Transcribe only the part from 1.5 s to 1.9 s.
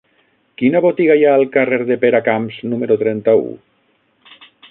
carrer